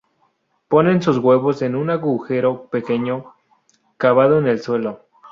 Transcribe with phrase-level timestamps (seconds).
[0.67, 3.35] Ponen sus huevos en un agujero pequeño,
[3.99, 5.05] cavado en el suelo.